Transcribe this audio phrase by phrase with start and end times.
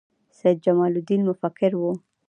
[0.37, 1.83] سید جمال الدین مفکر و